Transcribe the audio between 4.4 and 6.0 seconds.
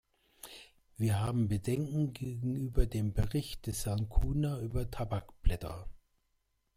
über Tabakblätter.